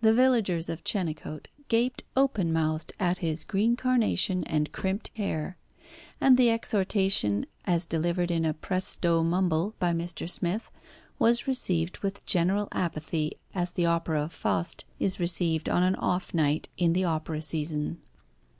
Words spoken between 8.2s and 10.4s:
in a presto mumble by Mr.